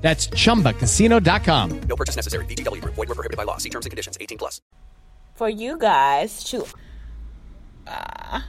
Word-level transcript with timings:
That's 0.00 0.28
chumbacasino.com. 0.28 1.80
No 1.82 1.96
purchase 1.96 2.16
necessary. 2.16 2.44
VGW 2.46 2.80
Group. 2.80 2.94
Void 2.94 3.08
where 3.08 3.14
prohibited 3.16 3.36
by 3.36 3.44
law. 3.44 3.58
See 3.58 3.68
terms 3.68 3.84
and 3.84 3.90
conditions. 3.90 4.16
18 4.20 4.38
plus. 4.38 4.60
for 5.34 5.48
you 5.48 5.78
guys 5.78 6.42
to 6.44 6.64
uh, 7.86 8.40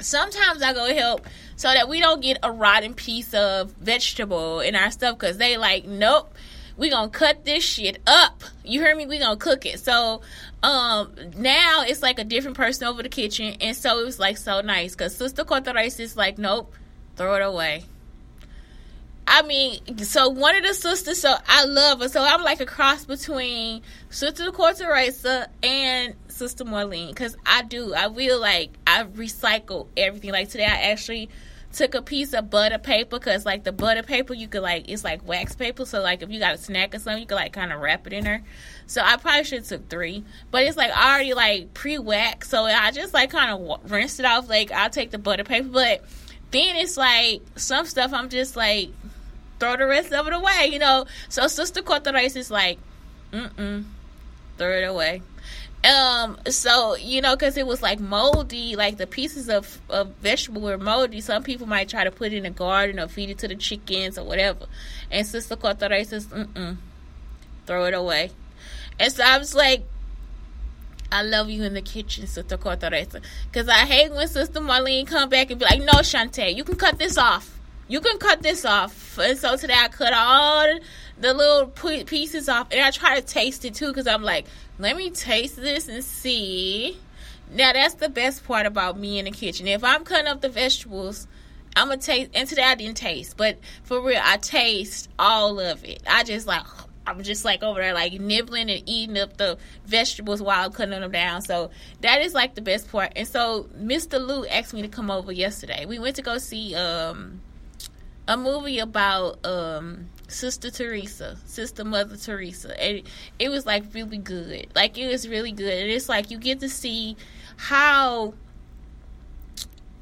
sometimes 0.00 0.62
I 0.62 0.72
go 0.72 0.92
help 0.94 1.26
so 1.56 1.72
that 1.72 1.88
we 1.88 2.00
don't 2.00 2.20
get 2.20 2.38
a 2.42 2.50
rotten 2.50 2.94
piece 2.94 3.34
of 3.34 3.72
vegetable 3.72 4.60
in 4.60 4.74
our 4.74 4.90
stuff 4.90 5.18
because 5.18 5.38
they 5.38 5.56
like 5.56 5.84
nope 5.84 6.32
we 6.76 6.88
gonna 6.88 7.10
cut 7.10 7.44
this 7.44 7.62
shit 7.64 8.00
up 8.06 8.42
you 8.64 8.80
hear 8.80 8.94
me 8.96 9.06
we 9.06 9.18
gonna 9.18 9.36
cook 9.36 9.66
it 9.66 9.78
so 9.80 10.22
um 10.62 11.12
now 11.36 11.82
it's 11.86 12.02
like 12.02 12.18
a 12.18 12.24
different 12.24 12.56
person 12.56 12.86
over 12.86 13.02
the 13.02 13.08
kitchen 13.08 13.56
and 13.60 13.76
so 13.76 13.98
it 14.00 14.04
was 14.04 14.18
like 14.18 14.36
so 14.36 14.60
nice 14.60 14.94
because 14.94 15.14
sister 15.14 15.44
corta 15.44 15.74
rice 15.74 16.00
is 16.00 16.16
like 16.16 16.38
nope 16.38 16.72
throw 17.16 17.34
it 17.34 17.42
away 17.42 17.84
I 19.26 19.42
mean, 19.42 19.98
so 19.98 20.28
one 20.28 20.56
of 20.56 20.64
the 20.64 20.74
sisters, 20.74 21.20
so 21.20 21.34
I 21.46 21.64
love 21.64 22.00
her. 22.00 22.08
So 22.08 22.22
I'm 22.22 22.42
like 22.42 22.60
a 22.60 22.66
cross 22.66 23.04
between 23.04 23.82
Sister 24.10 24.50
Corta 24.50 24.88
Raisa 24.88 25.48
and 25.62 26.14
Sister 26.28 26.64
Marlene 26.64 27.08
because 27.08 27.36
I 27.46 27.62
do. 27.62 27.94
I 27.94 28.12
feel 28.12 28.40
like 28.40 28.70
I 28.86 29.04
recycle 29.04 29.86
everything. 29.96 30.32
Like 30.32 30.48
today, 30.48 30.64
I 30.64 30.90
actually 30.90 31.30
took 31.72 31.94
a 31.94 32.02
piece 32.02 32.34
of 32.34 32.50
butter 32.50 32.78
paper 32.78 33.18
because 33.18 33.46
like 33.46 33.64
the 33.64 33.72
butter 33.72 34.02
paper 34.02 34.34
you 34.34 34.46
could 34.46 34.62
like 34.62 34.88
it's 34.88 35.04
like 35.04 35.26
wax 35.26 35.56
paper 35.56 35.86
so 35.86 36.02
like 36.02 36.22
if 36.22 36.30
you 36.30 36.38
got 36.38 36.54
a 36.54 36.58
snack 36.58 36.94
or 36.94 36.98
something 36.98 37.22
you 37.22 37.26
could 37.26 37.34
like 37.34 37.52
kind 37.52 37.72
of 37.72 37.80
wrap 37.80 38.06
it 38.06 38.12
in 38.12 38.24
there 38.24 38.42
so 38.86 39.00
i 39.02 39.16
probably 39.16 39.42
should 39.42 39.60
have 39.60 39.66
took 39.66 39.88
three 39.88 40.22
but 40.50 40.64
it's 40.64 40.76
like 40.76 40.90
already 40.90 41.32
like 41.32 41.72
pre-wax 41.72 42.50
so 42.50 42.64
i 42.64 42.90
just 42.90 43.14
like 43.14 43.30
kind 43.30 43.50
of 43.50 43.90
rinsed 43.90 44.20
it 44.20 44.26
off 44.26 44.48
like 44.48 44.70
i'll 44.70 44.90
take 44.90 45.10
the 45.10 45.18
butter 45.18 45.44
paper 45.44 45.68
but 45.68 46.04
then 46.50 46.76
it's 46.76 46.98
like 46.98 47.40
some 47.56 47.86
stuff 47.86 48.12
i'm 48.12 48.28
just 48.28 48.54
like 48.54 48.90
throw 49.62 49.76
the 49.76 49.86
rest 49.86 50.12
of 50.12 50.26
it 50.26 50.32
away, 50.32 50.70
you 50.72 50.80
know. 50.80 51.06
So 51.28 51.46
Sister 51.46 51.82
Corta 51.82 52.12
is 52.36 52.50
like, 52.50 52.78
mm-mm, 53.32 53.84
throw 54.58 54.72
it 54.72 54.82
away. 54.82 55.22
Um, 55.84 56.36
so 56.48 56.96
you 56.96 57.20
know, 57.20 57.36
because 57.36 57.56
it 57.56 57.64
was 57.64 57.80
like 57.80 58.00
moldy, 58.00 58.74
like 58.74 58.96
the 58.96 59.06
pieces 59.06 59.48
of, 59.48 59.80
of 59.88 60.08
vegetable 60.16 60.62
were 60.62 60.78
moldy. 60.78 61.20
Some 61.20 61.44
people 61.44 61.68
might 61.68 61.88
try 61.88 62.02
to 62.02 62.10
put 62.10 62.32
it 62.32 62.38
in 62.38 62.42
the 62.42 62.50
garden 62.50 62.98
or 62.98 63.06
feed 63.06 63.30
it 63.30 63.38
to 63.38 63.48
the 63.48 63.54
chickens 63.54 64.18
or 64.18 64.24
whatever. 64.24 64.66
And 65.12 65.24
Sister 65.24 65.56
Rice 65.62 66.08
says, 66.08 66.26
mm-mm, 66.26 66.76
throw 67.66 67.84
it 67.84 67.94
away. 67.94 68.30
And 68.98 69.12
so 69.12 69.22
I 69.22 69.38
was 69.38 69.54
like, 69.54 69.84
I 71.12 71.22
love 71.22 71.50
you 71.50 71.62
in 71.62 71.74
the 71.74 71.82
kitchen, 71.82 72.26
Sister 72.26 72.56
Corta 72.56 72.90
Because 73.50 73.68
I 73.68 73.86
hate 73.86 74.12
when 74.12 74.26
Sister 74.26 74.60
Marlene 74.60 75.06
come 75.06 75.28
back 75.28 75.50
and 75.50 75.60
be 75.60 75.66
like, 75.66 75.80
no, 75.80 76.00
Shantae, 76.00 76.54
you 76.54 76.64
can 76.64 76.76
cut 76.76 76.98
this 76.98 77.16
off 77.16 77.60
you 77.92 78.00
can 78.00 78.16
cut 78.16 78.40
this 78.40 78.64
off. 78.64 79.18
And 79.18 79.36
so 79.36 79.54
today 79.54 79.74
I 79.76 79.88
cut 79.88 80.14
all 80.14 80.78
the 81.20 81.34
little 81.34 81.66
pieces 81.66 82.48
off, 82.48 82.68
and 82.70 82.80
I 82.80 82.90
try 82.90 83.20
to 83.20 83.26
taste 83.26 83.66
it 83.66 83.74
too 83.74 83.88
because 83.88 84.06
I'm 84.06 84.22
like, 84.22 84.46
let 84.78 84.96
me 84.96 85.10
taste 85.10 85.56
this 85.56 85.88
and 85.88 86.02
see. 86.02 86.98
Now 87.52 87.74
that's 87.74 87.96
the 87.96 88.08
best 88.08 88.46
part 88.46 88.64
about 88.64 88.98
me 88.98 89.18
in 89.18 89.26
the 89.26 89.30
kitchen. 89.30 89.68
If 89.68 89.84
I'm 89.84 90.04
cutting 90.04 90.26
up 90.26 90.40
the 90.40 90.48
vegetables, 90.48 91.26
I'm 91.76 91.88
gonna 91.88 92.00
taste. 92.00 92.30
And 92.32 92.48
today 92.48 92.62
I 92.62 92.76
didn't 92.76 92.96
taste, 92.96 93.36
but 93.36 93.58
for 93.82 94.00
real, 94.00 94.22
I 94.24 94.38
taste 94.38 95.10
all 95.18 95.60
of 95.60 95.84
it. 95.84 96.02
I 96.08 96.24
just 96.24 96.46
like. 96.46 96.64
I'm 97.04 97.20
just 97.24 97.44
like 97.44 97.64
over 97.64 97.80
there, 97.80 97.94
like 97.94 98.12
nibbling 98.12 98.70
and 98.70 98.80
eating 98.86 99.18
up 99.18 99.36
the 99.36 99.58
vegetables 99.84 100.40
while 100.40 100.66
I'm 100.66 100.70
cutting 100.70 101.00
them 101.00 101.10
down. 101.10 101.42
So 101.42 101.72
that 102.00 102.22
is 102.22 102.32
like 102.32 102.54
the 102.54 102.62
best 102.62 102.92
part. 102.92 103.14
And 103.16 103.26
so 103.26 103.64
Mr. 103.76 104.24
Lou 104.24 104.46
asked 104.46 104.72
me 104.72 104.82
to 104.82 104.88
come 104.88 105.10
over 105.10 105.32
yesterday. 105.32 105.84
We 105.84 105.98
went 105.98 106.14
to 106.14 106.22
go 106.22 106.38
see 106.38 106.76
um 106.76 107.40
a 108.28 108.36
movie 108.36 108.78
about 108.78 109.44
um 109.44 110.08
Sister 110.28 110.70
Teresa, 110.70 111.36
Sister 111.46 111.84
Mother 111.84 112.16
Teresa. 112.16 112.80
And 112.82 113.02
it 113.38 113.50
was 113.50 113.66
like 113.66 113.84
really 113.94 114.18
good. 114.18 114.68
Like 114.74 114.96
it 114.98 115.08
was 115.08 115.28
really 115.28 115.52
good. 115.52 115.82
And 115.82 115.90
it's 115.90 116.08
like 116.08 116.30
you 116.30 116.38
get 116.38 116.60
to 116.60 116.68
see 116.68 117.16
how 117.56 118.34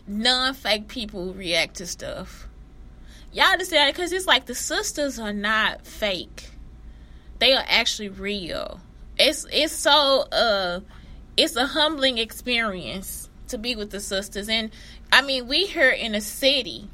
non 0.06 0.54
fake 0.54 0.88
people 0.88 1.34
react 1.34 1.76
to 1.76 1.86
stuff. 1.86 2.48
Y'all 3.32 3.46
understand? 3.46 3.94
Because 3.94 4.12
it's 4.12 4.26
like 4.26 4.46
the 4.46 4.54
sisters 4.54 5.18
are 5.18 5.32
not 5.32 5.86
fake. 5.86 6.50
They 7.38 7.52
are 7.52 7.64
actually 7.66 8.08
real. 8.08 8.80
It's 9.18 9.46
it's 9.52 9.72
so 9.72 10.22
uh 10.32 10.80
it's 11.36 11.56
a 11.56 11.66
humbling 11.66 12.18
experience 12.18 13.28
to 13.48 13.58
be 13.58 13.74
with 13.76 13.90
the 13.90 14.00
sisters. 14.00 14.48
And 14.48 14.70
I 15.12 15.22
mean 15.22 15.48
we 15.48 15.66
here 15.66 15.90
in 15.90 16.14
a 16.14 16.20
city 16.20 16.88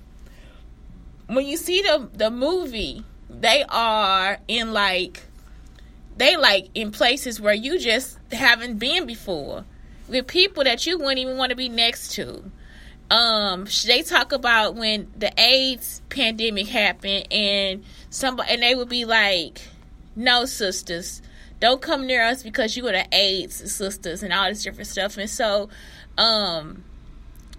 when 1.26 1.46
you 1.46 1.56
see 1.56 1.82
the 1.82 2.08
the 2.12 2.30
movie, 2.30 3.04
they 3.28 3.64
are 3.68 4.38
in 4.48 4.72
like 4.72 5.22
they 6.16 6.36
like 6.36 6.68
in 6.74 6.92
places 6.92 7.40
where 7.40 7.54
you 7.54 7.78
just 7.78 8.18
haven't 8.32 8.78
been 8.78 9.06
before 9.06 9.64
with 10.08 10.26
people 10.26 10.64
that 10.64 10.86
you 10.86 10.98
wouldn't 10.98 11.18
even 11.18 11.36
want 11.36 11.50
to 11.50 11.56
be 11.56 11.68
next 11.68 12.12
to. 12.12 12.50
Um, 13.10 13.66
they 13.86 14.02
talk 14.02 14.32
about 14.32 14.74
when 14.74 15.12
the 15.16 15.32
AIDS 15.38 16.02
pandemic 16.08 16.66
happened 16.66 17.32
and 17.32 17.84
somebody 18.10 18.52
and 18.52 18.62
they 18.62 18.74
would 18.74 18.88
be 18.88 19.04
like, 19.04 19.60
"No, 20.16 20.44
sisters, 20.44 21.22
don't 21.60 21.80
come 21.80 22.06
near 22.06 22.24
us 22.24 22.42
because 22.42 22.76
you 22.76 22.86
are 22.88 22.92
the 22.92 23.06
AIDS 23.12 23.72
sisters 23.72 24.22
and 24.22 24.32
all 24.32 24.48
this 24.48 24.62
different 24.62 24.88
stuff." 24.88 25.18
And 25.18 25.30
so, 25.30 25.68
um, 26.18 26.84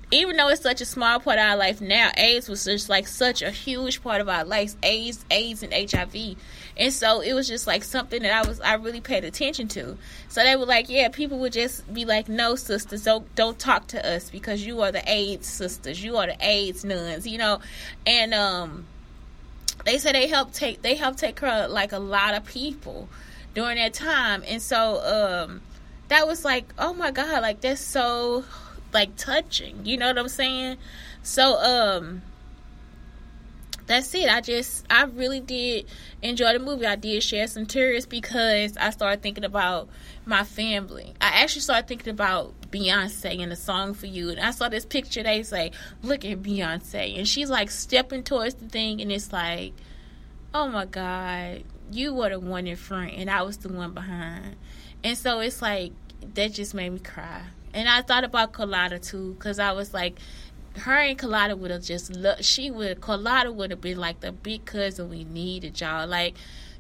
even 0.10 0.38
though 0.38 0.48
it's 0.48 0.62
such 0.62 0.80
a 0.80 0.86
small 0.86 1.20
part 1.20 1.38
of 1.38 1.44
our 1.44 1.58
life 1.58 1.82
now, 1.82 2.12
AIDS 2.18 2.48
was 2.48 2.64
just 2.64 2.88
like 2.88 3.08
such 3.08 3.42
a 3.42 3.52
huge 3.52 4.02
part 4.02 4.22
of 4.22 4.30
our 4.30 4.46
lives. 4.46 4.78
AIDS, 4.82 5.26
AIDS, 5.30 5.64
and 5.64 5.74
HIV, 5.74 6.38
and 6.78 6.94
so 6.94 7.20
it 7.20 7.34
was 7.34 7.48
just 7.48 7.68
like 7.68 7.84
something 7.84 8.22
that 8.22 8.32
I 8.32 8.48
was 8.48 8.62
I 8.62 8.76
really 8.76 9.02
paid 9.02 9.26
attention 9.26 9.68
to. 9.70 9.98
So 10.30 10.44
they 10.44 10.56
were 10.56 10.66
like, 10.66 10.90
yeah, 10.90 11.10
people 11.10 11.40
would 11.40 11.52
just 11.52 11.92
be 11.94 12.06
like, 12.06 12.30
no, 12.30 12.56
sisters, 12.56 13.04
don't 13.04 13.34
don't 13.36 13.60
talk 13.60 13.88
to 13.88 14.10
us 14.16 14.30
because 14.30 14.66
you 14.66 14.82
are 14.82 14.94
the 14.94 15.04
AIDS 15.12 15.48
sisters, 15.48 16.02
you 16.02 16.16
are 16.16 16.28
the 16.28 16.38
AIDS 16.40 16.86
nuns, 16.86 17.28
you 17.28 17.38
know, 17.38 17.60
and 18.06 18.34
um, 18.34 18.86
they 19.84 19.98
said 19.98 20.16
they 20.16 20.28
helped 20.28 20.54
take 20.54 20.82
they 20.82 20.96
helped 20.96 21.20
take 21.20 21.36
care 21.36 21.66
of 21.66 21.72
like 21.72 21.92
a 21.92 22.00
lot 22.00 22.34
of 22.34 22.46
people 22.46 23.10
during 23.54 23.76
that 23.76 23.94
time, 23.94 24.42
and 24.48 24.62
so 24.62 25.46
um, 25.46 25.62
that 26.08 26.28
was 26.28 26.46
like, 26.46 26.74
oh 26.80 26.94
my 26.94 27.12
god, 27.12 27.42
like 27.42 27.60
that's 27.60 27.82
so 27.82 28.46
like 28.94 29.16
touching. 29.16 29.86
You 29.86 29.98
know 29.98 30.08
what 30.08 30.18
I'm 30.18 30.30
saying? 30.30 30.78
So 31.24 31.58
um 31.58 32.22
that's 33.88 34.14
it. 34.14 34.30
I 34.30 34.42
just 34.42 34.86
I 34.90 35.06
really 35.06 35.40
did 35.40 35.86
enjoy 36.22 36.54
the 36.54 36.60
movie. 36.60 36.86
I 36.86 36.98
did 36.98 37.24
share 37.24 37.48
some 37.48 37.66
tears 37.66 38.06
because 38.06 38.76
I 38.78 38.90
started 38.90 39.24
thinking 39.24 39.46
about 39.46 39.88
my 40.26 40.44
family. 40.44 41.14
I 41.22 41.42
actually 41.42 41.62
started 41.62 41.88
thinking 41.88 42.12
about 42.12 42.54
Beyonce 42.70 43.42
and 43.42 43.52
the 43.52 43.56
song 43.56 43.94
for 43.94 44.08
you. 44.08 44.30
And 44.30 44.42
I 44.42 44.52
saw 44.52 44.68
this 44.68 44.86
picture 44.86 45.24
they 45.24 45.42
say, 45.44 45.72
look 46.04 46.26
at 46.26 46.42
Beyonce. 46.42 47.18
And 47.18 47.28
she's 47.28 47.50
like 47.50 47.72
stepping 47.72 48.24
towards 48.24 48.56
the 48.56 48.68
thing 48.68 49.02
and 49.02 49.12
it's 49.12 49.32
like, 49.32 49.74
oh 50.54 50.68
my 50.68 50.86
God, 50.86 51.64
you 51.90 52.14
were 52.14 52.30
the 52.30 52.40
one 52.40 52.68
in 52.68 52.76
front 52.76 53.14
and 53.14 53.30
I 53.30 53.42
was 53.44 53.58
the 53.58 53.70
one 53.70 53.94
behind. 53.94 54.58
And 55.04 55.18
so 55.18 55.40
it's 55.40 55.62
like 55.62 55.94
that 56.34 56.52
just 56.52 56.74
made 56.74 56.90
me 56.90 57.00
cry. 57.00 57.44
And 57.74 57.88
I 57.88 58.02
thought 58.02 58.24
about 58.24 58.54
Carlotta 58.54 59.00
too, 59.00 59.34
because 59.34 59.60
I 59.60 59.72
was 59.72 59.94
like, 59.94 60.20
her 60.78 60.94
and 60.94 61.18
Carlotta 61.18 61.56
would 61.56 61.72
have 61.72 61.84
just 61.84 62.16
loved, 62.16 62.46
she 62.46 62.70
would, 62.72 63.02
Carlotta 63.02 63.52
would 63.52 63.72
have 63.72 63.82
been 63.82 63.98
like 63.98 64.20
the 64.20 64.32
big 64.32 64.66
cousin 64.66 65.10
we 65.10 65.24
needed, 65.24 65.80
y'all. 65.80 66.08
Like, 66.08 66.36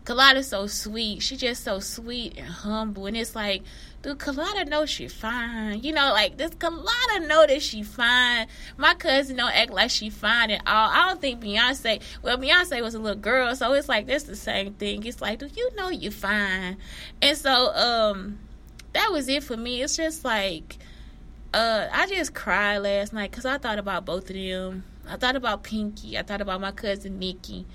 Kalada's 0.07 0.48
so 0.48 0.68
sweet. 0.68 1.22
She 1.22 1.36
just 1.36 1.66
so 1.66 1.81
sweet 1.81 2.38
and 2.38 2.48
humble. 2.48 3.07
And 3.07 3.18
it's 3.18 3.36
like, 3.36 3.63
dude, 4.01 4.18
Kalada 4.18 4.66
know 4.66 4.86
she 4.86 5.10
fine. 5.10 5.84
You 5.84 5.92
know, 5.92 6.13
like 6.13 6.38
this 6.38 6.51
Kalada 6.51 7.28
know 7.28 7.45
that 7.45 7.62
she 7.62 7.84
fine. 7.84 8.48
My 8.78 8.94
cousin 8.94 9.36
don't 9.36 9.54
act 9.54 9.69
like 9.69 9.89
she 9.89 10.10
fine 10.10 10.51
at 10.51 10.62
all. 10.66 10.89
I 10.89 11.10
don't 11.10 11.19
think 11.19 11.42
Beyonce. 11.42 12.01
Well, 12.22 12.38
Beyonce 12.38 12.81
was 12.81 12.95
a 12.95 13.00
little 13.00 13.19
girl, 13.19 13.54
so 13.54 13.74
it's 13.74 13.89
like 13.89 14.07
that's 14.07 14.24
the 14.24 14.38
same 14.38 14.75
thing. 14.75 15.06
It's 15.06 15.22
like, 15.22 15.39
do 15.39 15.50
you 15.54 15.75
know 15.75 15.89
you 15.89 16.10
fine? 16.10 16.78
And 17.22 17.38
so, 17.38 17.74
um, 17.75 18.39
that 18.97 19.11
was 19.11 19.29
it 19.29 19.44
for 19.44 19.55
me. 19.55 19.83
It's 19.83 19.95
just 19.95 20.25
like, 20.25 20.77
uh, 21.53 21.88
I 21.91 22.07
just 22.07 22.33
cried 22.33 22.79
last 22.79 23.13
night 23.13 23.29
because 23.29 23.45
I 23.45 23.59
thought 23.59 23.77
about 23.77 24.05
both 24.05 24.29
of 24.29 24.35
them. 24.35 24.83
I 25.07 25.17
thought 25.17 25.35
about 25.35 25.63
Pinky. 25.63 26.17
I 26.17 26.23
thought 26.23 26.41
about 26.41 26.59
my 26.59 26.71
cousin 26.71 27.19
Nikki. 27.19 27.65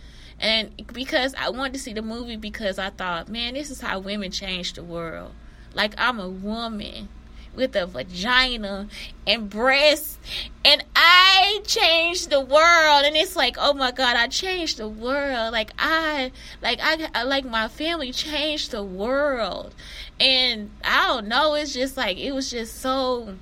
And 0.41 0.73
because 0.93 1.35
I 1.39 1.51
wanted 1.51 1.75
to 1.75 1.79
see 1.79 1.93
the 1.93 2.03
movie 2.03 2.37
because 2.37 2.79
I 2.79 2.91
thought, 2.91 3.29
man, 3.29 3.55
this 3.55 3.71
is 3.71 3.81
how 3.81 4.01
women 4.01 4.33
change 4.33 4.73
the 4.73 4.83
world. 4.83 5.33
Like 5.75 5.95
I'm 5.97 6.19
a 6.19 6.29
woman 6.29 7.09
with 7.55 7.77
a 7.77 7.87
vagina 7.87 8.89
and 9.25 9.49
breasts 9.49 10.19
and 10.65 10.85
I 10.97 11.22
changed 11.65 12.31
the 12.31 12.41
world. 12.41 13.05
And 13.05 13.17
it's 13.17 13.37
like 13.37 13.57
oh 13.59 13.73
my 13.75 13.93
god 13.93 14.17
I 14.17 14.29
changed 14.29 14.79
the 14.79 14.89
world. 14.89 15.53
Like 15.53 15.73
I 15.79 16.33
like 16.63 16.81
I 16.83 17.23
like 17.23 17.45
my 17.45 17.69
family 17.69 18.13
changed 18.13 18.71
the 18.71 18.83
world. 18.83 19.75
And 20.21 20.71
I 20.85 21.09
don't 21.09 21.29
know 21.29 21.55
it's 21.55 21.73
just 21.73 21.97
like 21.97 22.19
it 22.19 22.33
was 22.33 22.51
just 22.51 22.81
so 22.81 23.37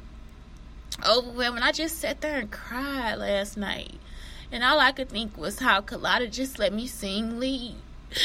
overwhelming. 1.09 1.63
I 1.63 1.73
just 1.73 1.99
sat 1.99 2.21
there 2.21 2.39
and 2.39 2.51
cried 2.51 3.17
last 3.17 3.57
night. 3.57 3.95
And 4.53 4.65
all 4.65 4.81
I 4.81 4.93
could 4.93 5.09
think 5.09 5.37
was 5.37 5.61
how 5.61 5.81
Kalada 5.81 6.31
just 6.31 6.59
let 6.59 6.73
me 6.73 6.87
sing 6.87 7.39
lead. 7.39 7.77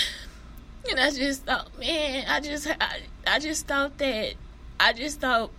And 0.87 0.99
I 0.99 1.09
just 1.09 1.45
thought, 1.45 1.75
man, 1.79 2.25
I 2.27 2.39
just, 2.39 2.67
I, 2.67 2.99
I 3.25 3.39
just 3.39 3.65
thought 3.65 3.97
that, 3.97 4.35
I 4.79 4.93
just 4.93 5.19
thought 5.19 5.49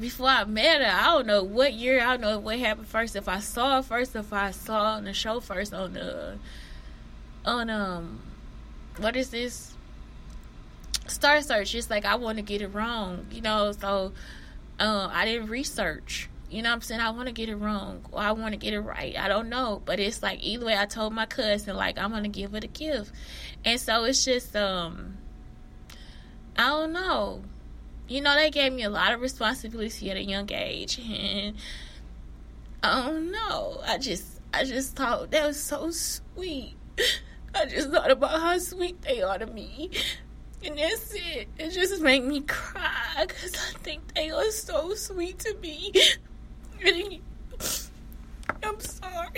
before 0.00 0.28
I 0.28 0.44
met 0.44 0.80
her, 0.80 0.90
I 0.90 1.06
don't 1.06 1.26
know 1.26 1.42
what 1.42 1.72
year, 1.72 2.00
I 2.00 2.16
don't 2.16 2.20
know 2.20 2.38
what 2.38 2.58
happened 2.58 2.88
first. 2.88 3.16
If 3.16 3.28
I 3.28 3.40
saw 3.40 3.76
her 3.76 3.82
first, 3.82 4.16
if 4.16 4.32
I 4.32 4.50
saw 4.50 4.94
on 4.96 5.04
the 5.04 5.12
show 5.12 5.40
first 5.40 5.74
on 5.74 5.92
the, 5.92 6.38
on 7.44 7.70
um, 7.70 8.20
what 8.98 9.16
is 9.16 9.30
this? 9.30 9.74
Star 11.06 11.40
Search. 11.40 11.74
It's 11.74 11.88
like 11.88 12.04
I 12.04 12.16
want 12.16 12.36
to 12.38 12.42
get 12.42 12.60
it 12.60 12.68
wrong, 12.68 13.26
you 13.30 13.40
know. 13.40 13.72
So, 13.72 14.12
um, 14.78 15.10
I 15.12 15.24
didn't 15.24 15.48
research 15.48 16.28
you 16.50 16.62
know 16.62 16.70
what 16.70 16.76
I'm 16.76 16.80
saying? 16.80 17.00
I 17.00 17.10
want 17.10 17.26
to 17.26 17.32
get 17.32 17.50
it 17.50 17.56
wrong 17.56 18.04
or 18.10 18.20
I 18.20 18.32
want 18.32 18.52
to 18.52 18.58
get 18.58 18.72
it 18.72 18.80
right. 18.80 19.16
I 19.18 19.28
don't 19.28 19.50
know. 19.50 19.82
But 19.84 20.00
it's 20.00 20.22
like 20.22 20.42
either 20.42 20.64
way 20.64 20.76
I 20.78 20.86
told 20.86 21.12
my 21.12 21.26
cousin 21.26 21.76
like 21.76 21.98
I'm 21.98 22.12
to 22.22 22.28
give 22.28 22.52
her 22.52 22.60
the 22.60 22.68
gift. 22.68 23.12
And 23.64 23.78
so 23.78 24.04
it's 24.04 24.24
just 24.24 24.56
um 24.56 25.18
I 26.56 26.68
don't 26.68 26.92
know. 26.92 27.42
You 28.08 28.22
know 28.22 28.34
they 28.34 28.50
gave 28.50 28.72
me 28.72 28.84
a 28.84 28.90
lot 28.90 29.12
of 29.12 29.20
responsibility 29.20 30.10
at 30.10 30.16
a 30.16 30.24
young 30.24 30.50
age 30.50 30.98
and 30.98 31.56
oh, 32.82 32.88
I 32.88 33.06
don't 33.06 33.30
know. 33.30 33.80
I 33.86 33.98
just 33.98 34.40
I 34.54 34.64
just 34.64 34.96
thought 34.96 35.30
that 35.30 35.46
was 35.46 35.62
so 35.62 35.90
sweet. 35.90 36.74
I 37.54 37.66
just 37.66 37.90
thought 37.90 38.10
about 38.10 38.40
how 38.40 38.56
sweet 38.58 39.02
they 39.02 39.22
are 39.22 39.38
to 39.38 39.46
me. 39.46 39.90
And 40.64 40.78
that's 40.78 41.14
it. 41.14 41.48
It 41.58 41.70
just 41.70 42.00
made 42.00 42.24
me 42.24 42.40
cry 42.40 43.26
because 43.26 43.54
I 43.54 43.78
think 43.78 44.14
they 44.14 44.30
are 44.30 44.50
so 44.50 44.94
sweet 44.94 45.38
to 45.40 45.54
me. 45.58 45.92
I'm 48.62 48.80
sorry. 48.80 49.28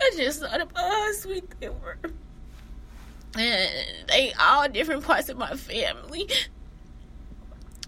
I 0.00 0.10
just 0.16 0.40
thought 0.40 0.60
about 0.60 0.78
how 0.78 1.12
sweet 1.12 1.44
they 1.60 1.68
were. 1.68 1.98
And 3.38 3.70
they 4.08 4.32
all 4.40 4.68
different 4.68 5.04
parts 5.04 5.28
of 5.28 5.36
my 5.36 5.54
family. 5.54 6.28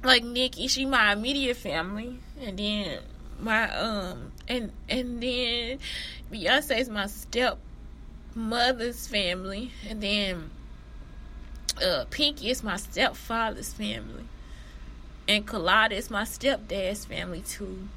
Like 0.05 0.23
Nikki, 0.23 0.69
she 0.69 0.85
my 0.85 1.15
immediate 1.15 1.57
family. 1.57 2.21
And 2.41 2.59
then 2.59 3.01
my 3.41 3.75
um 3.77 4.33
and 4.47 4.71
and 4.89 5.23
then 5.23 5.79
Beyonce's 6.31 6.89
my 6.89 7.07
step 7.07 7.59
mother's 8.35 9.09
family. 9.09 9.73
And 9.89 10.01
then 10.01 10.51
uh 11.83 12.05
Pinky 12.11 12.51
is 12.51 12.63
my 12.63 12.77
stepfather's 12.77 13.73
family 13.73 14.27
and 15.27 15.47
Kalada 15.47 15.93
is 15.93 16.11
my 16.11 16.23
stepdad's 16.23 17.05
family 17.05 17.41
too. 17.41 17.89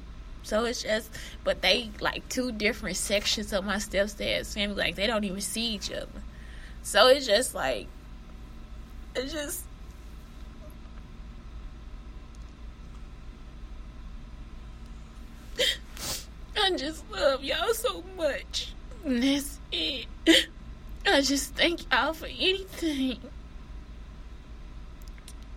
So 0.42 0.64
it's 0.64 0.82
just, 0.82 1.10
but 1.44 1.60
they 1.62 1.90
like 2.00 2.28
two 2.28 2.52
different 2.52 2.96
sections 2.96 3.52
of 3.52 3.64
my 3.64 3.76
stepdad's 3.76 4.54
family. 4.54 4.76
Like 4.76 4.94
they 4.94 5.06
don't 5.06 5.24
even 5.24 5.40
see 5.40 5.74
each 5.74 5.92
other. 5.92 6.08
So 6.82 7.08
it's 7.08 7.26
just 7.26 7.54
like, 7.54 7.86
it's 9.14 9.32
just. 9.32 9.64
I 16.56 16.67
just 16.78 17.10
love 17.10 17.42
y'all 17.42 17.74
so 17.74 18.04
much. 18.16 18.72
And 19.04 19.22
that's 19.22 19.58
it. 19.72 20.06
I 21.06 21.20
just 21.20 21.54
thank 21.54 21.90
y'all 21.92 22.12
for 22.12 22.26
anything 22.26 23.18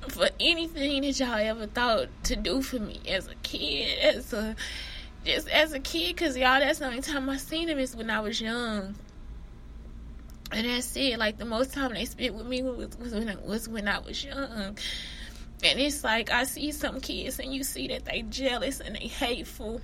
for 0.10 0.28
anything 0.40 1.02
that 1.04 1.20
y'all 1.20 1.36
ever 1.36 1.68
thought 1.68 2.08
to 2.24 2.36
do 2.36 2.62
for 2.62 2.80
me 2.80 3.00
as 3.08 3.28
a 3.28 3.36
kid, 3.44 4.00
as 4.00 4.34
a 4.34 4.56
just 5.24 5.48
as 5.50 5.74
a 5.74 5.80
kid, 5.80 6.18
cause 6.18 6.36
y'all 6.36 6.60
that's 6.60 6.80
the 6.80 6.88
only 6.88 7.02
time 7.02 7.30
I 7.30 7.38
seen 7.38 7.68
them 7.68 7.78
is 7.78 7.96
when 7.96 8.10
I 8.10 8.20
was 8.22 8.42
young. 8.42 8.96
And 10.52 10.68
that's 10.68 10.96
it. 10.98 11.18
Like 11.18 11.38
the 11.38 11.46
most 11.46 11.74
time 11.74 11.94
they 11.94 12.06
spent 12.06 12.34
with 12.34 12.48
me 12.48 12.64
was, 12.64 12.98
was 12.98 13.14
when 13.14 13.30
I, 13.30 13.36
was 13.36 13.70
when 13.70 13.88
I 13.88 14.00
was 14.00 14.24
young. 14.24 14.78
And 15.64 15.80
it's 15.80 16.04
like 16.04 16.32
I 16.32 16.44
see 16.44 16.72
some 16.72 17.00
kids 17.00 17.40
and 17.40 17.54
you 17.54 17.64
see 17.64 17.88
that 17.90 18.06
they 18.06 18.24
jealous 18.24 18.80
and 18.80 18.96
they 18.96 19.08
hateful. 19.08 19.80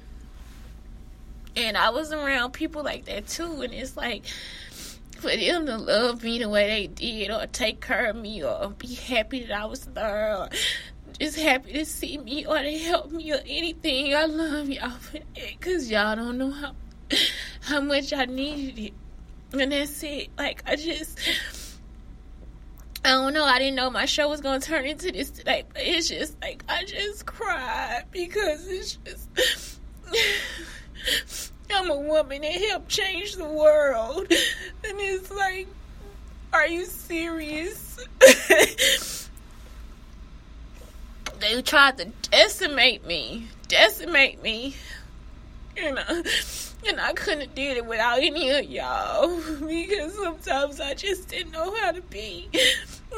And 1.57 1.75
I 1.75 1.89
was 1.89 2.11
around 2.13 2.51
people 2.51 2.83
like 2.83 3.05
that 3.05 3.27
too, 3.27 3.61
and 3.61 3.73
it's 3.73 3.97
like 3.97 4.25
for 5.17 5.35
them 5.35 5.65
to 5.65 5.77
love 5.77 6.23
me 6.23 6.37
the 6.37 6.47
way 6.47 6.67
they 6.67 6.87
did 6.87 7.31
or 7.31 7.47
take 7.47 7.81
care 7.81 8.11
of 8.11 8.15
me 8.15 8.43
or 8.43 8.69
be 8.77 8.93
happy 8.93 9.43
that 9.43 9.61
I 9.61 9.65
was 9.65 9.85
there 9.85 10.37
or 10.37 10.49
just 11.19 11.39
happy 11.39 11.73
to 11.73 11.85
see 11.85 12.19
me 12.19 12.45
or 12.45 12.59
to 12.59 12.77
help 12.77 13.11
me 13.11 13.33
or 13.33 13.41
anything. 13.47 14.15
I 14.15 14.25
love 14.25 14.69
y'all 14.69 14.91
for 14.91 15.17
that 15.17 15.25
because 15.35 15.89
y'all 15.89 16.15
don't 16.15 16.37
know 16.37 16.51
how 16.51 16.73
how 17.61 17.81
much 17.81 18.13
I 18.13 18.25
needed 18.25 18.77
it. 18.77 18.93
And 19.59 19.71
that's 19.71 20.03
it. 20.03 20.29
Like 20.37 20.61
I 20.67 20.75
just 20.75 21.19
I 23.03 23.09
don't 23.09 23.33
know. 23.33 23.45
I 23.45 23.57
didn't 23.57 23.75
know 23.75 23.89
my 23.89 24.05
show 24.05 24.29
was 24.29 24.41
gonna 24.41 24.59
turn 24.59 24.85
into 24.85 25.11
this 25.11 25.31
today, 25.31 25.63
but 25.73 25.81
it's 25.81 26.09
just 26.09 26.39
like 26.41 26.63
I 26.69 26.83
just 26.83 27.25
cried 27.25 28.03
because 28.11 28.67
it's 28.67 28.97
just 28.97 29.79
I'm 31.73 31.89
a 31.89 31.99
woman 31.99 32.41
that 32.41 32.53
helped 32.53 32.89
change 32.89 33.35
the 33.35 33.45
world. 33.45 34.27
And 34.29 34.99
it's 34.99 35.31
like, 35.31 35.67
are 36.53 36.67
you 36.67 36.85
serious? 36.85 38.05
they 41.39 41.61
tried 41.61 41.97
to 41.97 42.05
decimate 42.29 43.05
me. 43.05 43.47
Decimate 43.67 44.41
me. 44.41 44.75
You 45.75 45.89
uh, 45.89 45.91
know. 45.91 46.23
And 46.87 47.01
I 47.01 47.11
couldn't 47.13 47.53
did 47.53 47.77
it 47.77 47.85
without 47.85 48.19
any 48.19 48.49
of 48.51 48.65
y'all. 48.65 49.41
Because 49.59 50.13
sometimes 50.15 50.79
I 50.79 50.93
just 50.93 51.27
didn't 51.27 51.51
know 51.51 51.75
how 51.75 51.91
to 51.91 52.01
be. 52.01 52.49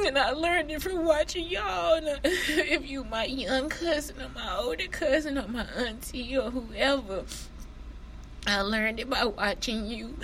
And 0.05 0.17
I 0.17 0.31
learned 0.31 0.71
it 0.71 0.81
from 0.81 1.05
watching 1.05 1.47
y'all. 1.47 1.95
And 1.95 2.07
uh, 2.07 2.17
if 2.23 2.89
you 2.89 3.03
my 3.03 3.25
young 3.25 3.69
cousin 3.69 4.21
or 4.21 4.29
my 4.29 4.57
older 4.57 4.87
cousin 4.87 5.37
or 5.37 5.47
my 5.47 5.65
auntie 5.77 6.37
or 6.37 6.49
whoever 6.49 7.25
I 8.47 8.61
learned 8.61 8.99
it 8.99 9.09
by 9.09 9.25
watching 9.25 9.85
you, 9.85 10.15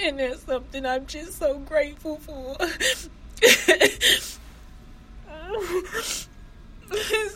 and 0.00 0.18
that's 0.18 0.42
something 0.42 0.86
I'm 0.86 1.06
just 1.06 1.38
so 1.38 1.58
grateful 1.58 2.16
for. 2.18 2.56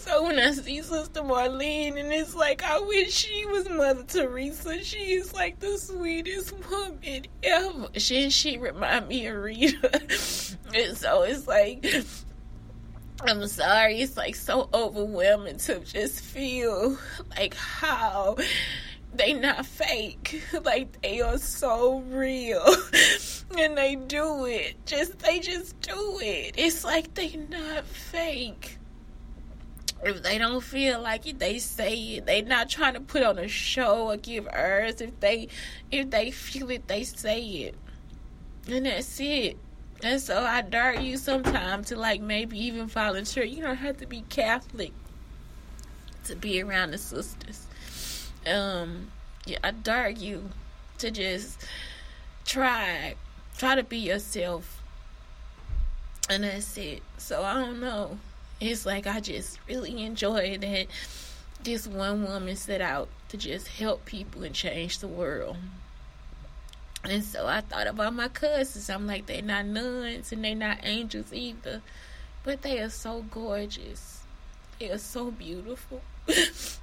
so 0.01 0.23
when 0.25 0.39
I 0.39 0.53
see 0.53 0.83
Sister 0.83 1.23
Marlene, 1.23 1.99
and 1.99 2.13
it's 2.13 2.35
like 2.35 2.63
I 2.63 2.79
wish 2.81 3.13
she 3.13 3.45
was 3.47 3.69
Mother 3.69 4.05
Teresa. 4.05 4.83
She 4.83 5.13
is 5.15 5.33
like 5.35 5.59
the 5.61 5.77
sweetest 5.79 6.55
woman 6.71 7.27
ever. 7.43 7.89
She 7.97 8.31
she 8.31 8.59
remind 8.59 9.09
me 9.09 9.27
of 9.27 9.37
Rita, 9.37 9.91
and 10.75 10.97
so 10.97 11.23
it's 11.23 11.47
like. 11.47 11.87
I'm 13.23 13.47
sorry, 13.49 14.01
it's 14.01 14.17
like 14.17 14.35
so 14.35 14.71
overwhelming 14.73 15.59
to 15.59 15.81
just 15.81 16.23
feel 16.23 16.97
like 17.37 17.55
how 17.55 18.37
they 19.15 19.33
not 19.33 19.67
fake. 19.67 20.43
Like 20.65 21.01
they 21.03 21.21
are 21.21 21.39
so 21.39 22.01
real. 22.01 22.65
and 23.59 23.77
they 23.77 23.97
do 23.97 24.47
it. 24.47 24.85
Just 24.87 25.19
they 25.21 25.41
just 25.41 25.81
do 25.81 26.19
it. 26.23 26.55
It's 26.57 26.85
like 26.85 27.15
they 27.15 27.37
not 27.37 27.87
fake. 27.87 28.79
If 30.03 30.23
they 30.23 30.39
don't 30.39 30.63
feel 30.63 31.01
like 31.01 31.27
it, 31.27 31.39
they 31.39 31.59
say 31.59 31.95
it. 31.95 32.27
They 32.27 32.43
not 32.43 32.71
trying 32.71 32.95
to 32.95 33.01
put 33.01 33.23
on 33.23 33.39
a 33.39 33.49
show 33.49 34.11
or 34.11 34.17
give 34.17 34.49
airs. 34.51 35.01
If 35.01 35.19
they 35.21 35.49
if 35.91 36.11
they 36.11 36.31
feel 36.31 36.71
it, 36.71 36.89
they 36.89 37.05
say 37.05 37.43
it. 37.43 37.75
And 38.69 38.87
that's 38.87 39.21
it. 39.21 39.57
And 40.03 40.21
so 40.21 40.43
I 40.43 40.63
dare 40.63 40.99
you 40.99 41.17
sometime 41.17 41.85
to 41.85 41.97
like 41.97 42.21
maybe 42.21 42.59
even 42.65 42.87
volunteer. 42.87 43.45
You 43.45 43.63
don't 43.63 43.77
have 43.77 43.99
to 43.99 44.07
be 44.07 44.23
Catholic 44.29 44.93
to 46.25 46.37
be 46.37 46.63
around 46.63 46.93
the 46.93 46.99
sisters. 46.99 47.67
Um, 48.47 49.11
yeah, 49.47 49.59
I 49.63 49.71
dare 49.73 50.09
you 50.09 50.51
to 50.99 51.11
just 51.11 51.67
try, 52.45 53.15
try 53.59 53.75
to 53.75 53.83
be 53.83 53.99
yourself, 53.99 54.83
and 56.29 56.45
that's 56.45 56.77
it. 56.77 57.03
So 57.19 57.43
I 57.43 57.55
don't 57.55 57.81
know. 57.81 58.19
It's 58.61 58.85
like 58.85 59.07
I 59.07 59.21
just 59.21 59.59
really 59.69 60.05
enjoy 60.05 60.59
that 60.59 60.87
this 61.63 61.87
one 61.87 62.25
woman 62.25 62.57
set 62.57 62.81
out 62.81 63.09
to 63.29 63.37
just 63.37 63.69
help 63.69 64.05
people 64.05 64.43
and 64.43 64.55
change 64.55 64.99
the 64.99 65.09
world. 65.09 65.57
And 67.05 67.25
so 67.25 67.47
I 67.47 67.63
thought 67.63 67.87
about 67.87 68.15
my 68.15 68.29
cousins. 68.29 68.91
I'm 68.91 69.07
like, 69.07 69.27
they're 69.27 69.43
not 69.43 69.67
nuns 69.67 70.33
and 70.33 70.45
they're 70.45 70.55
not 70.55 70.79
angels 70.83 71.33
either. 71.33 71.83
But 72.43 72.63
they 72.63 72.79
are 72.81 72.91
so 72.91 73.25
gorgeous. 73.31 74.23
They 74.79 74.91
are 74.91 74.99
so 74.99 75.31
beautiful. 75.31 76.03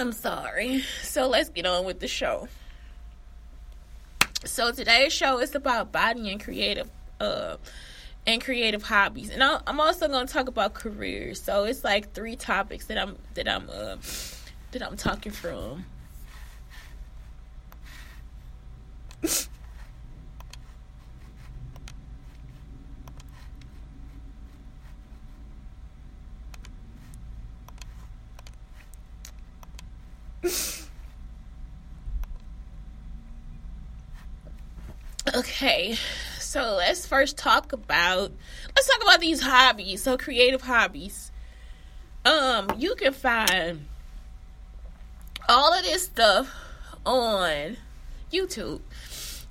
I'm 0.00 0.12
sorry. 0.12 0.82
So 1.02 1.28
let's 1.28 1.50
get 1.50 1.66
on 1.66 1.84
with 1.84 2.00
the 2.00 2.08
show. 2.08 2.48
So 4.46 4.72
today's 4.72 5.12
show 5.12 5.38
is 5.40 5.54
about 5.54 5.92
body 5.92 6.30
and 6.30 6.42
creative 6.42 6.90
uh 7.20 7.58
and 8.26 8.42
creative 8.42 8.82
hobbies. 8.82 9.28
And 9.28 9.42
I'm 9.42 9.78
also 9.78 10.08
going 10.08 10.26
to 10.26 10.32
talk 10.32 10.48
about 10.48 10.72
careers. 10.72 11.42
So 11.42 11.64
it's 11.64 11.84
like 11.84 12.14
three 12.14 12.36
topics 12.36 12.86
that 12.86 12.96
I'm 12.96 13.18
that 13.34 13.46
I'm 13.46 13.68
uh, 13.68 13.96
that 14.72 14.82
I'm 14.82 14.96
talking 14.96 15.32
from. 15.32 15.84
okay 35.62 35.94
so 36.38 36.76
let's 36.78 37.04
first 37.04 37.36
talk 37.36 37.74
about 37.74 38.32
let's 38.74 38.88
talk 38.88 39.02
about 39.02 39.20
these 39.20 39.42
hobbies 39.42 40.02
so 40.02 40.16
creative 40.16 40.62
hobbies 40.62 41.30
um 42.24 42.72
you 42.78 42.94
can 42.94 43.12
find 43.12 43.84
all 45.50 45.74
of 45.74 45.82
this 45.84 46.06
stuff 46.06 46.50
on 47.04 47.76
youtube 48.32 48.80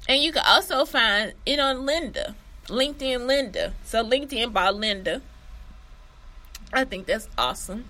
and 0.08 0.24
you 0.24 0.32
can 0.32 0.42
also 0.48 0.84
find 0.84 1.34
it 1.46 1.60
on 1.60 1.86
Lynda, 1.86 2.34
linkedin 2.70 3.28
Lynda. 3.28 3.74
so 3.84 4.04
linkedin 4.04 4.52
by 4.52 4.70
Lynda. 4.72 5.22
i 6.74 6.84
think 6.84 7.06
that's 7.06 7.30
awesome 7.38 7.86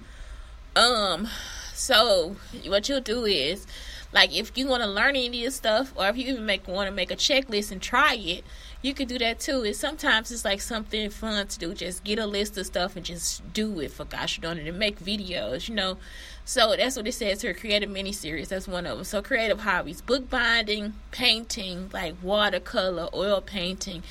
um 0.76 1.26
so 1.74 2.36
what 2.68 2.90
you'll 2.90 3.00
do 3.00 3.24
is 3.24 3.66
like 4.12 4.36
if 4.36 4.58
you 4.58 4.68
want 4.68 4.84
to 4.84 4.90
learn 4.90 5.16
any 5.16 5.28
of 5.28 5.34
this 5.34 5.56
stuff 5.56 5.94
or 5.96 6.08
if 6.08 6.18
you 6.18 6.32
even 6.32 6.46
make 6.46 6.68
want 6.68 6.88
to 6.88 6.96
make 6.96 7.12
a 7.12 7.16
checklist 7.16 7.72
and 7.72 7.82
try 7.82 8.16
it 8.16 8.44
you 8.82 8.94
can 8.94 9.08
do 9.08 9.18
that 9.20 9.40
too. 9.40 9.64
And 9.64 9.76
sometimes 9.76 10.32
it's 10.32 10.46
like 10.46 10.62
something 10.62 11.10
fun 11.10 11.46
to 11.48 11.60
do. 11.60 11.74
Just 11.74 12.04
get 12.04 12.20
a 12.20 12.26
list 12.26 12.58
of 12.58 12.66
stuff 12.66 12.96
and 12.96 13.06
just 13.06 13.54
do 13.54 13.80
it 13.82 13.92
for 13.92 14.06
gosh 14.06 14.40
darn 14.40 14.58
it 14.58 14.68
and 14.68 14.80
make 14.80 15.00
videos, 15.00 15.68
you 15.68 15.76
know. 15.76 15.98
So 16.46 16.76
that's 16.76 16.96
what 16.96 17.08
it 17.08 17.14
says 17.14 17.42
here. 17.42 17.54
Creative 17.54 17.90
mini 17.90 18.14
series. 18.14 18.50
That's 18.50 18.68
one 18.68 18.86
of 18.86 18.98
them. 18.98 19.04
So 19.04 19.22
creative 19.22 19.62
hobbies, 19.62 20.02
book 20.02 20.30
binding, 20.30 20.94
painting, 21.12 21.90
like 21.94 22.16
watercolor, 22.24 23.10
oil 23.14 23.42
painting. 23.42 24.04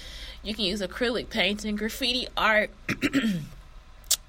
You 0.42 0.54
can 0.54 0.64
use 0.64 0.82
acrylic 0.82 1.30
painting, 1.30 1.76
graffiti 1.76 2.28
art. 2.36 2.70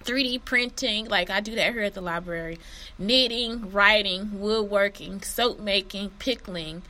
3D 0.05 0.45
printing, 0.45 1.07
like 1.07 1.29
I 1.29 1.39
do 1.39 1.55
that 1.55 1.73
here 1.73 1.83
at 1.83 1.93
the 1.93 2.01
library, 2.01 2.57
knitting, 2.97 3.71
writing, 3.71 4.39
woodworking, 4.39 5.21
soap 5.21 5.59
making, 5.59 6.11
pickling, 6.19 6.83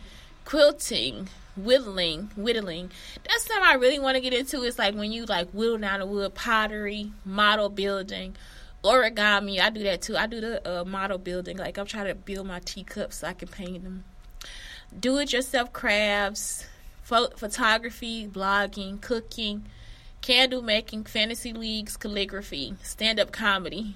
quilting, 0.45 1.29
whittling, 1.57 2.31
whittling. 2.35 2.91
That's 3.23 3.45
something 3.45 3.65
I 3.65 3.73
really 3.73 3.99
want 3.99 4.15
to 4.15 4.21
get 4.21 4.33
into. 4.33 4.61
Is 4.61 4.79
like 4.79 4.95
when 4.95 5.11
you 5.11 5.25
like 5.25 5.49
whittle 5.51 5.77
down 5.77 5.99
the 5.99 6.05
wood, 6.05 6.35
pottery, 6.35 7.11
model 7.25 7.69
building, 7.69 8.35
origami. 8.83 9.59
I 9.59 9.69
do 9.69 9.83
that 9.83 10.01
too. 10.01 10.17
I 10.17 10.27
do 10.27 10.41
the 10.41 10.81
uh, 10.81 10.85
model 10.85 11.17
building. 11.17 11.57
Like 11.57 11.77
I'm 11.77 11.85
trying 11.85 12.07
to 12.07 12.15
build 12.15 12.47
my 12.47 12.59
teacups 12.59 13.17
so 13.17 13.27
I 13.27 13.33
can 13.33 13.47
paint 13.47 13.83
them. 13.83 14.03
Do 14.97 15.17
it 15.19 15.33
yourself 15.33 15.71
crafts, 15.73 16.65
pho- 17.03 17.29
photography, 17.35 18.27
blogging, 18.27 19.01
cooking. 19.01 19.65
Candle 20.21 20.61
making, 20.61 21.05
fantasy 21.05 21.53
leagues, 21.53 21.95
calligraphy, 21.95 22.75
stand 22.83 23.19
up 23.19 23.31
comedy, 23.31 23.95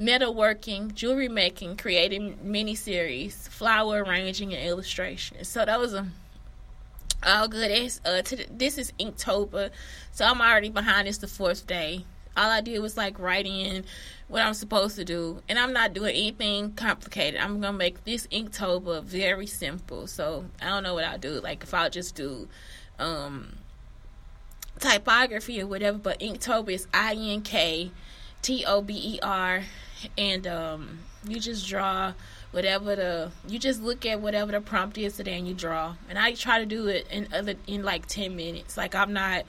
metalworking, 0.00 0.94
jewelry 0.94 1.28
making, 1.28 1.76
creating 1.76 2.38
miniseries, 2.44 3.48
flower 3.48 4.04
arranging, 4.04 4.54
and 4.54 4.64
illustration. 4.64 5.44
So 5.44 5.64
that 5.64 5.80
was 5.80 5.92
a 5.92 6.06
all 7.26 7.48
good. 7.48 7.70
It's, 7.70 8.00
uh, 8.04 8.22
this 8.50 8.78
is 8.78 8.92
Inktober, 9.00 9.70
so 10.12 10.24
I'm 10.24 10.40
already 10.40 10.68
behind. 10.68 11.08
It's 11.08 11.18
the 11.18 11.26
fourth 11.26 11.66
day. 11.66 12.04
All 12.36 12.50
I 12.50 12.60
did 12.60 12.80
was 12.80 12.96
like 12.96 13.18
write 13.18 13.46
in 13.46 13.84
what 14.28 14.42
I'm 14.42 14.54
supposed 14.54 14.96
to 14.96 15.04
do, 15.04 15.42
and 15.48 15.58
I'm 15.58 15.72
not 15.72 15.92
doing 15.92 16.14
anything 16.14 16.72
complicated. 16.72 17.40
I'm 17.40 17.60
gonna 17.60 17.76
make 17.76 18.04
this 18.04 18.26
Inktober 18.28 19.02
very 19.02 19.46
simple. 19.46 20.06
So 20.06 20.44
I 20.60 20.66
don't 20.66 20.82
know 20.82 20.94
what 20.94 21.04
I'll 21.04 21.18
do. 21.18 21.40
Like 21.40 21.62
if 21.62 21.72
I'll 21.72 21.90
just 21.90 22.14
do 22.14 22.48
um, 22.98 23.54
typography 24.78 25.60
or 25.60 25.66
whatever, 25.66 25.98
but 25.98 26.20
Inktober 26.20 26.70
is 26.70 26.86
I 26.92 27.14
N 27.14 27.42
K 27.42 27.90
T 28.42 28.64
O 28.66 28.82
B 28.82 28.94
E 28.94 29.18
R, 29.22 29.62
and 30.18 30.46
um, 30.46 30.98
you 31.26 31.40
just 31.40 31.68
draw 31.68 32.12
whatever 32.52 32.94
the 32.94 33.30
you 33.48 33.58
just 33.58 33.82
look 33.82 34.06
at 34.06 34.20
whatever 34.20 34.52
the 34.52 34.60
prompt 34.60 34.96
is 34.96 35.16
today 35.16 35.38
and 35.38 35.48
you 35.48 35.54
draw. 35.54 35.94
And 36.08 36.18
I 36.18 36.34
try 36.34 36.60
to 36.60 36.66
do 36.66 36.86
it 36.86 37.06
in 37.10 37.28
other 37.32 37.54
in 37.66 37.82
like 37.82 38.06
ten 38.06 38.36
minutes. 38.36 38.76
Like 38.76 38.94
I'm 38.94 39.12
not 39.12 39.44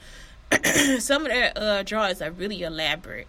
some 0.98 1.22
of 1.22 1.28
their 1.28 1.52
uh, 1.56 1.82
drawings 1.82 2.22
are 2.22 2.30
really 2.30 2.62
elaborate, 2.62 3.28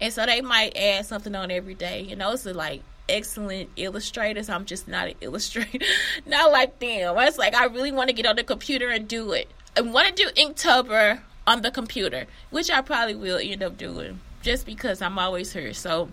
and 0.00 0.12
so 0.12 0.26
they 0.26 0.40
might 0.40 0.76
add 0.76 1.06
something 1.06 1.34
on 1.34 1.50
every 1.50 1.74
day. 1.74 2.08
And 2.10 2.20
those 2.20 2.46
are 2.46 2.54
like 2.54 2.82
excellent 3.08 3.70
illustrators. 3.76 4.48
I'm 4.48 4.64
just 4.64 4.86
not 4.88 5.08
an 5.08 5.14
illustrator, 5.20 5.84
not 6.26 6.52
like 6.52 6.78
them. 6.78 7.16
It's 7.18 7.38
like 7.38 7.54
I 7.54 7.66
really 7.66 7.92
want 7.92 8.08
to 8.08 8.14
get 8.14 8.26
on 8.26 8.36
the 8.36 8.44
computer 8.44 8.88
and 8.88 9.08
do 9.08 9.32
it. 9.32 9.48
I 9.76 9.82
want 9.82 10.08
to 10.08 10.24
do 10.24 10.30
Inktober 10.30 11.20
on 11.50 11.62
the 11.62 11.70
computer, 11.72 12.26
which 12.50 12.70
I 12.70 12.80
probably 12.80 13.16
will 13.16 13.38
end 13.42 13.62
up 13.64 13.76
doing 13.76 14.20
just 14.40 14.64
because 14.64 15.02
I'm 15.02 15.18
always 15.18 15.52
here. 15.52 15.74
So 15.74 16.08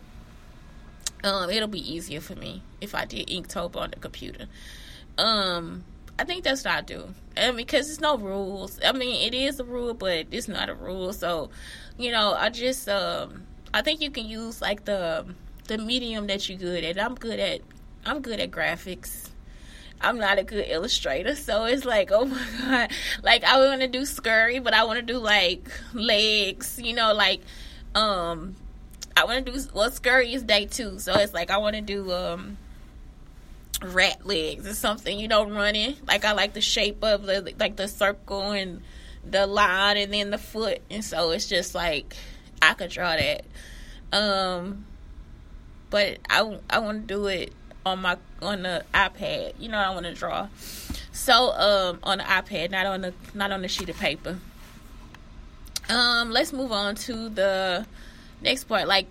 um, 1.23 1.49
it'll 1.51 1.67
be 1.67 1.93
easier 1.93 2.19
for 2.21 2.33
me 2.33 2.63
if 2.81 2.95
I 2.95 3.05
did 3.05 3.27
Inktober 3.27 3.77
on 3.77 3.91
the 3.91 3.99
computer. 3.99 4.47
Um, 5.19 5.83
I 6.17 6.23
think 6.23 6.43
that's 6.43 6.65
what 6.65 6.73
I 6.73 6.81
do. 6.81 7.13
Mean, 7.35 7.55
because 7.55 7.85
there's 7.85 8.01
no 8.01 8.17
rules. 8.17 8.79
I 8.83 8.91
mean, 8.93 9.27
it 9.27 9.35
is 9.35 9.59
a 9.59 9.63
rule, 9.63 9.93
but 9.93 10.25
it's 10.31 10.47
not 10.47 10.69
a 10.69 10.73
rule. 10.73 11.13
So, 11.13 11.51
you 11.99 12.11
know, 12.11 12.33
I 12.33 12.49
just, 12.49 12.89
um, 12.89 13.43
I 13.75 13.83
think 13.83 14.01
you 14.01 14.09
can 14.09 14.25
use 14.25 14.59
like 14.59 14.85
the 14.85 15.23
the 15.67 15.77
medium 15.77 16.25
that 16.27 16.49
you're 16.49 16.57
good 16.57 16.83
at. 16.83 16.99
I'm 16.99 17.13
good 17.13 17.39
at, 17.39 17.61
I'm 18.05 18.21
good 18.21 18.39
at 18.39 18.49
graphics. 18.49 19.29
I'm 19.99 20.17
not 20.17 20.37
a 20.37 20.43
good 20.43 20.65
illustrator, 20.67 21.35
so 21.35 21.65
it's 21.65 21.85
like, 21.85 22.11
oh 22.11 22.25
my 22.25 22.45
god, 22.61 22.91
like 23.23 23.43
I 23.43 23.57
want 23.57 23.81
to 23.81 23.87
do 23.87 24.05
scurry, 24.05 24.59
but 24.59 24.73
I 24.73 24.83
want 24.83 24.99
to 24.99 25.05
do 25.05 25.17
like 25.17 25.69
legs, 25.93 26.79
you 26.81 26.93
know, 26.93 27.13
like 27.13 27.41
um 27.95 28.55
I 29.17 29.23
want 29.25 29.45
to 29.47 29.51
do 29.51 29.59
well. 29.73 29.89
Scurry 29.89 30.33
is 30.33 30.43
day 30.43 30.67
two, 30.67 30.99
so 30.99 31.13
it's 31.15 31.33
like 31.33 31.49
I 31.49 31.57
want 31.57 31.75
to 31.75 31.81
do 31.81 32.11
um 32.11 32.57
rat 33.81 34.25
legs 34.27 34.67
or 34.67 34.75
something. 34.75 35.19
You 35.19 35.27
know, 35.27 35.43
running. 35.43 35.95
Like 36.07 36.23
I 36.23 36.33
like 36.33 36.53
the 36.53 36.61
shape 36.61 37.03
of 37.03 37.23
the 37.23 37.53
like 37.59 37.77
the 37.77 37.87
circle 37.87 38.51
and 38.51 38.83
the 39.25 39.47
line, 39.47 39.97
and 39.97 40.13
then 40.13 40.29
the 40.29 40.37
foot, 40.37 40.81
and 40.91 41.03
so 41.03 41.31
it's 41.31 41.47
just 41.47 41.73
like 41.73 42.15
I 42.61 42.75
could 42.75 42.91
draw 42.91 43.15
that. 43.15 43.45
Um, 44.13 44.85
but 45.89 46.19
I 46.29 46.59
I 46.69 46.79
want 46.79 47.07
to 47.07 47.13
do 47.13 47.25
it 47.25 47.53
on 47.87 48.01
my 48.01 48.17
on 48.41 48.63
the 48.63 48.83
iPad. 48.93 49.53
You 49.59 49.69
know, 49.69 49.77
I 49.77 49.89
want 49.91 50.05
to 50.05 50.13
draw. 50.13 50.47
So 51.11 51.51
um 51.51 51.99
on 52.03 52.19
the 52.19 52.23
iPad, 52.23 52.71
not 52.71 52.85
on 52.85 53.01
the 53.01 53.13
not 53.33 53.51
on 53.51 53.61
the 53.61 53.67
sheet 53.67 53.89
of 53.89 53.97
paper. 53.97 54.37
Um, 55.89 56.31
let's 56.31 56.51
move 56.51 56.71
on 56.73 56.95
to 56.95 57.29
the 57.29 57.85
next 58.41 58.65
part, 58.65 58.87
like 58.87 59.07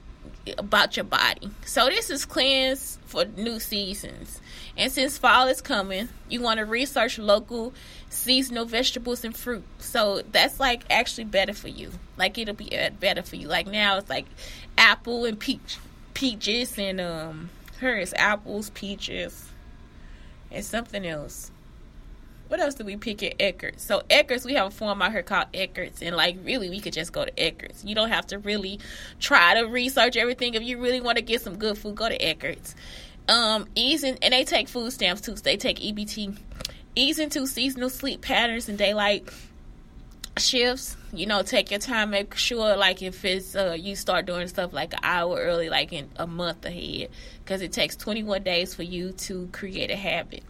about 0.58 0.96
your 0.96 1.04
body. 1.04 1.50
So 1.64 1.86
this 1.86 2.10
is 2.10 2.24
cleanse 2.24 2.98
for 3.06 3.24
new 3.24 3.58
seasons. 3.58 4.40
And 4.76 4.92
since 4.92 5.16
fall 5.16 5.48
is 5.48 5.60
coming, 5.60 6.08
you 6.28 6.42
want 6.42 6.58
to 6.58 6.66
research 6.66 7.18
local 7.18 7.72
seasonal 8.10 8.66
vegetables 8.66 9.24
and 9.24 9.34
fruit. 9.34 9.64
So 9.78 10.22
that's 10.30 10.60
like 10.60 10.82
actually 10.90 11.24
better 11.24 11.54
for 11.54 11.68
you. 11.68 11.92
Like 12.16 12.36
it'll 12.38 12.54
be 12.54 12.70
better 13.00 13.22
for 13.22 13.36
you. 13.36 13.48
Like 13.48 13.66
now 13.66 13.96
it's 13.98 14.10
like 14.10 14.26
apple 14.76 15.24
and 15.24 15.38
peach, 15.38 15.78
peaches 16.14 16.78
and 16.78 17.00
um, 17.00 17.50
here 17.80 17.96
is 17.96 18.14
apples, 18.16 18.70
peaches, 18.70 19.50
and 20.50 20.64
something 20.64 21.06
else. 21.06 21.50
What 22.48 22.60
else 22.60 22.74
do 22.74 22.84
we 22.84 22.96
pick 22.96 23.22
at 23.22 23.38
Eckert's? 23.40 23.82
So 23.82 24.02
Eckert's, 24.08 24.44
we 24.44 24.54
have 24.54 24.68
a 24.68 24.70
form 24.70 25.02
out 25.02 25.10
here 25.10 25.22
called 25.22 25.48
Eckert's, 25.52 26.00
and 26.00 26.14
like 26.14 26.36
really, 26.44 26.70
we 26.70 26.80
could 26.80 26.92
just 26.92 27.12
go 27.12 27.24
to 27.24 27.32
Eckert's. 27.32 27.84
You 27.84 27.94
don't 27.94 28.10
have 28.10 28.26
to 28.28 28.38
really 28.38 28.78
try 29.18 29.60
to 29.60 29.66
research 29.66 30.16
everything. 30.16 30.54
If 30.54 30.62
you 30.62 30.80
really 30.80 31.00
want 31.00 31.16
to 31.16 31.22
get 31.22 31.42
some 31.42 31.56
good 31.56 31.76
food, 31.76 31.96
go 31.96 32.08
to 32.08 32.16
Eckert's. 32.16 32.74
Um, 33.28 33.66
ease 33.74 34.04
in, 34.04 34.16
and 34.22 34.32
they 34.32 34.44
take 34.44 34.68
food 34.68 34.92
stamps 34.92 35.20
too. 35.20 35.36
So 35.36 35.42
they 35.42 35.56
take 35.56 35.80
EBT. 35.80 36.38
Ease 36.94 37.18
into 37.18 37.46
seasonal 37.46 37.90
sleep 37.90 38.22
patterns 38.22 38.68
and 38.68 38.78
daylight 38.78 39.28
shifts. 40.38 40.96
You 41.12 41.26
know, 41.26 41.42
take 41.42 41.70
your 41.70 41.80
time. 41.80 42.10
Make 42.10 42.34
sure, 42.34 42.76
like, 42.76 43.02
if 43.02 43.24
it's 43.24 43.56
uh, 43.56 43.76
you 43.78 43.96
start 43.96 44.26
doing 44.26 44.48
stuff 44.48 44.72
like 44.72 44.92
an 44.92 45.00
hour 45.02 45.38
early, 45.38 45.68
like 45.68 45.92
in 45.92 46.08
a 46.16 46.26
month 46.26 46.64
ahead, 46.64 47.10
because 47.44 47.62
it 47.62 47.72
takes 47.72 47.96
21 47.96 48.42
days 48.42 48.74
for 48.74 48.82
you 48.82 49.12
to 49.12 49.48
create 49.52 49.90
a 49.90 49.96
habit. 49.96 50.42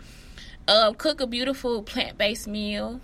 Uh, 0.68 0.92
cook 0.92 1.20
a 1.20 1.26
beautiful 1.26 1.82
plant-based 1.82 2.48
meal, 2.48 3.00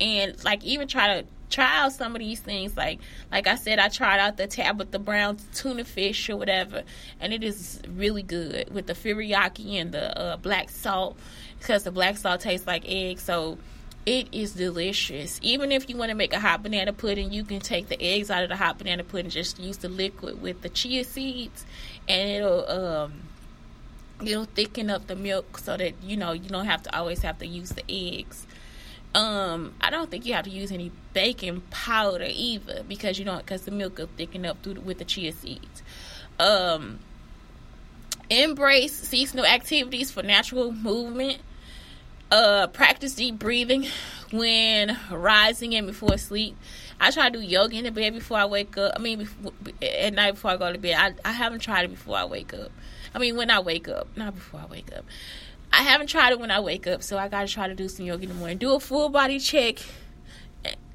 and 0.00 0.42
like 0.44 0.62
even 0.64 0.88
try 0.88 1.20
to 1.20 1.26
try 1.48 1.78
out 1.78 1.92
some 1.92 2.14
of 2.14 2.20
these 2.20 2.40
things. 2.40 2.76
Like 2.76 3.00
like 3.30 3.46
I 3.46 3.54
said, 3.54 3.78
I 3.78 3.88
tried 3.88 4.18
out 4.18 4.36
the 4.36 4.46
Tabitha 4.46 4.98
Brown 4.98 5.38
tuna 5.54 5.84
fish 5.84 6.28
or 6.28 6.36
whatever, 6.36 6.82
and 7.20 7.32
it 7.32 7.42
is 7.42 7.80
really 7.88 8.22
good 8.22 8.72
with 8.72 8.86
the 8.86 8.94
teriyaki 8.94 9.80
and 9.80 9.92
the 9.92 10.18
uh, 10.18 10.36
black 10.36 10.68
salt 10.68 11.16
because 11.58 11.84
the 11.84 11.92
black 11.92 12.18
salt 12.18 12.40
tastes 12.40 12.66
like 12.66 12.84
egg. 12.86 13.20
So 13.20 13.58
it 14.04 14.28
is 14.32 14.52
delicious. 14.52 15.38
Even 15.42 15.70
if 15.70 15.88
you 15.88 15.96
want 15.96 16.10
to 16.10 16.16
make 16.16 16.32
a 16.32 16.40
hot 16.40 16.62
banana 16.62 16.92
pudding, 16.92 17.32
you 17.32 17.44
can 17.44 17.60
take 17.60 17.88
the 17.88 18.00
eggs 18.02 18.30
out 18.30 18.42
of 18.42 18.48
the 18.48 18.56
hot 18.56 18.78
banana 18.78 19.04
pudding, 19.04 19.30
just 19.30 19.58
use 19.58 19.76
the 19.78 19.88
liquid 19.88 20.42
with 20.42 20.62
the 20.62 20.68
chia 20.68 21.04
seeds, 21.04 21.64
and 22.08 22.30
it'll 22.30 22.68
um 22.68 23.22
it'll 24.24 24.44
thicken 24.44 24.90
up 24.90 25.06
the 25.06 25.16
milk 25.16 25.58
so 25.58 25.76
that 25.76 25.94
you 26.02 26.16
know 26.16 26.32
you 26.32 26.48
don't 26.48 26.66
have 26.66 26.82
to 26.82 26.96
always 26.96 27.22
have 27.22 27.38
to 27.38 27.46
use 27.46 27.70
the 27.70 27.84
eggs. 27.88 28.46
Um, 29.14 29.74
I 29.80 29.90
don't 29.90 30.10
think 30.10 30.24
you 30.24 30.32
have 30.34 30.46
to 30.46 30.50
use 30.50 30.72
any 30.72 30.90
baking 31.12 31.60
powder 31.70 32.26
either 32.28 32.82
because 32.88 33.18
you 33.18 33.24
don't 33.24 33.38
because 33.38 33.62
the 33.62 33.70
milk 33.70 33.98
will 33.98 34.08
thicken 34.16 34.46
up 34.46 34.62
through 34.62 34.80
with 34.80 34.98
the 34.98 35.04
chia 35.04 35.32
seeds. 35.32 35.82
Um, 36.40 36.98
embrace 38.30 38.94
seasonal 38.94 39.44
activities 39.44 40.10
for 40.10 40.22
natural 40.22 40.72
movement. 40.72 41.38
Uh, 42.32 42.66
practice 42.68 43.14
deep 43.14 43.38
breathing 43.38 43.86
when 44.30 44.98
rising 45.10 45.74
and 45.74 45.86
before 45.86 46.16
sleep. 46.16 46.56
I 46.98 47.10
try 47.10 47.28
to 47.28 47.38
do 47.38 47.44
yoga 47.44 47.76
in 47.76 47.84
the 47.84 47.90
bed 47.90 48.14
before 48.14 48.38
I 48.38 48.46
wake 48.46 48.78
up. 48.78 48.94
I 48.96 49.00
mean, 49.00 49.18
before, 49.18 49.52
at 49.82 50.14
night 50.14 50.32
before 50.32 50.52
I 50.52 50.56
go 50.56 50.72
to 50.72 50.78
bed. 50.78 50.96
I, 50.96 51.28
I 51.28 51.32
haven't 51.32 51.58
tried 51.58 51.84
it 51.84 51.88
before 51.88 52.16
I 52.16 52.24
wake 52.24 52.54
up. 52.54 52.70
I 53.14 53.18
mean, 53.18 53.36
when 53.36 53.50
I 53.50 53.60
wake 53.60 53.86
up, 53.86 54.08
not 54.16 54.34
before 54.34 54.60
I 54.60 54.66
wake 54.66 54.90
up. 54.96 55.04
I 55.74 55.82
haven't 55.82 56.06
tried 56.06 56.32
it 56.32 56.40
when 56.40 56.50
I 56.50 56.60
wake 56.60 56.86
up, 56.86 57.02
so 57.02 57.18
I 57.18 57.28
gotta 57.28 57.48
try 57.48 57.68
to 57.68 57.74
do 57.74 57.86
some 57.86 58.06
yoga 58.06 58.22
in 58.22 58.30
the 58.30 58.34
morning. 58.34 58.56
Do 58.56 58.74
a 58.76 58.80
full 58.80 59.10
body 59.10 59.38
check, 59.38 59.80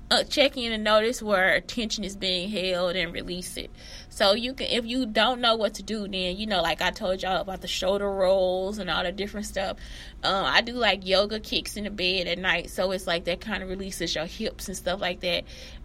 uh, 0.09 0.23
check 0.23 0.57
in 0.57 0.71
and 0.71 0.83
notice 0.83 1.21
where 1.21 1.53
attention 1.53 2.03
is 2.03 2.15
being 2.15 2.49
held 2.49 2.95
and 2.95 3.13
release 3.13 3.57
it. 3.57 3.69
So 4.17 4.33
you 4.33 4.55
can, 4.55 4.65
if 4.65 4.83
you 4.83 5.05
don't 5.05 5.41
know 5.41 5.55
what 5.57 5.75
to 5.75 5.83
do, 5.83 6.07
then 6.07 6.37
you 6.37 6.47
know, 6.47 6.63
like 6.63 6.81
I 6.81 6.89
told 6.89 7.21
y'all 7.21 7.39
about 7.39 7.61
the 7.61 7.67
shoulder 7.67 8.11
rolls 8.11 8.79
and 8.79 8.89
all 8.89 9.03
the 9.03 9.11
different 9.11 9.45
stuff. 9.45 9.77
Uh, 10.23 10.41
I 10.43 10.61
do 10.61 10.73
like 10.73 11.05
yoga 11.05 11.39
kicks 11.39 11.77
in 11.77 11.83
the 11.83 11.91
bed 11.91 12.25
at 12.25 12.39
night, 12.39 12.71
so 12.71 12.89
it's 12.93 13.05
like 13.05 13.25
that 13.25 13.41
kind 13.41 13.61
of 13.61 13.69
releases 13.69 14.15
your 14.15 14.25
hips 14.25 14.69
and 14.69 14.75
stuff 14.75 14.99
like 14.99 15.19
that. 15.19 15.43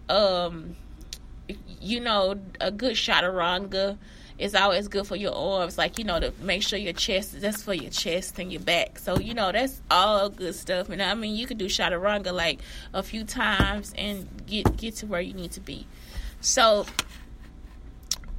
Um, 0.08 0.76
you 1.78 2.00
know, 2.00 2.40
a 2.58 2.70
good 2.70 2.94
chaturanga 2.94 3.98
is 4.38 4.54
always 4.54 4.88
good 4.88 5.06
for 5.06 5.14
your 5.14 5.34
arms, 5.34 5.76
like 5.76 5.98
you 5.98 6.04
know, 6.04 6.18
to 6.18 6.32
make 6.40 6.62
sure 6.62 6.78
your 6.78 6.94
chest 6.94 7.38
that's 7.38 7.62
for 7.62 7.74
your 7.74 7.90
chest 7.90 8.38
and 8.38 8.50
your 8.50 8.62
back. 8.62 8.98
So 8.98 9.18
you 9.18 9.34
know, 9.34 9.52
that's 9.52 9.82
all 9.90 10.30
good 10.30 10.54
stuff. 10.54 10.88
And 10.88 11.02
I 11.02 11.12
mean, 11.12 11.36
you 11.36 11.46
could 11.46 11.58
do 11.58 11.66
chaturanga 11.66 12.32
like 12.32 12.60
a 12.94 13.02
few 13.02 13.24
times 13.24 13.92
and 13.94 14.26
get 14.46 14.74
get 14.78 14.96
to 14.96 15.06
where 15.06 15.20
you 15.20 15.34
need 15.34 15.52
to 15.52 15.61
be. 15.61 15.87
So 16.40 16.87